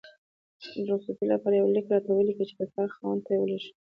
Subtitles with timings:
[0.73, 3.73] د رخصتي لپاره یو لیک راته ولیکه چې د کار خاوند ته یې ولیږم